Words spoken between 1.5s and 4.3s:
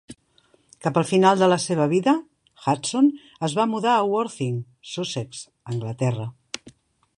la seva vida, Hudson es va mudar a